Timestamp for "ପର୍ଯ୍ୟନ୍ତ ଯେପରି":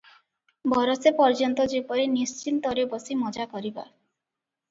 1.17-2.05